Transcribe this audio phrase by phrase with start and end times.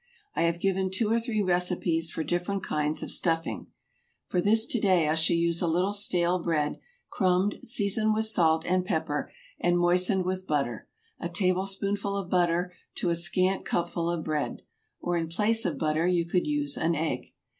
[0.35, 3.67] I have given two or three recipes for different kinds of stuffing.
[4.25, 6.79] For this to day I shall use a little stale bread,
[7.11, 10.87] crumbed, seasoned with salt and pepper, and moistened with butter;
[11.19, 14.63] a tablespoonful of butter to a scant cupful of bread,
[15.01, 17.35] or in place of butter you could use an egg.